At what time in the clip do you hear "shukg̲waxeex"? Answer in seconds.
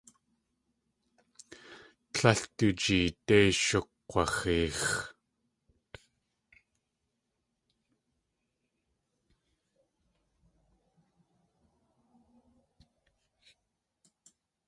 3.63-4.79